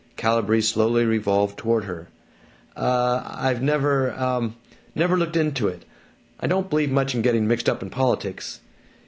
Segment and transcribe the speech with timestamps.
[0.17, 2.07] Calibree slowly revolved toward her.
[2.75, 4.49] "Uh I've never uh
[4.95, 5.85] never looked into it.
[6.39, 8.61] I don't believe much in getting mixed up in politics."